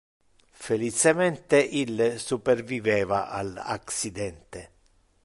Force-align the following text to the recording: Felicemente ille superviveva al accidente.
Felicemente 0.65 1.59
ille 1.81 2.07
superviveva 2.25 3.21
al 3.41 3.55
accidente. 3.77 4.69